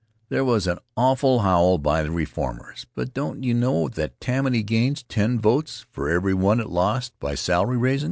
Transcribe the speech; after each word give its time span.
There 0.29 0.43
was 0.43 0.65
an 0.65 0.79
awful 0.97 1.41
howl 1.41 1.77
by 1.77 2.01
the 2.01 2.09
reformers, 2.09 2.87
but 2.95 3.13
don't 3.13 3.43
you 3.43 3.53
know 3.53 3.87
that 3.89 4.19
Tammany 4.19 4.63
gains 4.63 5.03
ten 5.03 5.39
votes 5.39 5.85
for 5.91 6.09
every 6.09 6.33
one 6.33 6.59
it 6.59 6.69
lost 6.69 7.13
by 7.19 7.35
salary 7.35 7.77
raisin'? 7.77 7.99